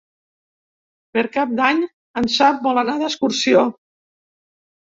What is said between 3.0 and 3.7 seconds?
d'excursió.